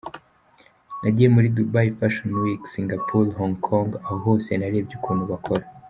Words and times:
Nagiye 1.01 1.29
muri 1.35 1.47
Dubai 1.57 1.95
Fashion 1.97 2.29
Week, 2.41 2.61
Singapore, 2.73 3.29
Hong 3.39 3.55
Kong, 3.67 3.89
aho 4.03 4.15
hose 4.25 4.49
narebye 4.55 4.93
ukuntu 4.97 5.23
bakora. 5.33 5.65